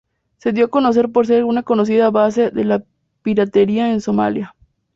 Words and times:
Se 0.39 0.51
dio 0.51 0.65
a 0.65 0.69
conocer 0.69 1.11
por 1.11 1.27
ser 1.27 1.43
una 1.43 1.61
conocida 1.61 2.09
base 2.09 2.49
de 2.49 2.63
la 2.65 2.83
piratería 3.21 3.91
en 3.93 4.01
Somalia. 4.01 4.55